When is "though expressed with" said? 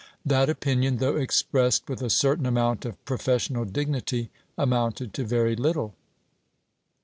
0.97-2.01